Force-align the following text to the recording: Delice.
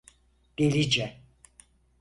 Delice. 0.57 1.05